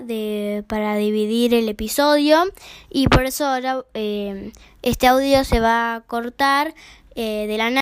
de, 0.00 0.64
para 0.66 0.96
dividir 0.96 1.54
el 1.54 1.68
episodio 1.68 2.44
y 2.90 3.08
por 3.08 3.24
eso 3.24 3.46
ahora 3.46 3.84
eh, 3.94 4.52
este 4.82 5.06
audio 5.06 5.44
se 5.44 5.60
va 5.60 5.94
a 5.94 6.00
cortar 6.02 6.74
eh, 7.14 7.46
de 7.46 7.58
la. 7.58 7.70